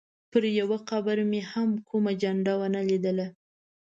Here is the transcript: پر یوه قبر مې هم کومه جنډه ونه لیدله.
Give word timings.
پر 0.31 0.43
یوه 0.59 0.77
قبر 0.89 1.17
مې 1.29 1.41
هم 1.51 1.69
کومه 1.89 2.11
جنډه 2.21 2.53
ونه 2.59 2.81
لیدله. 2.89 3.27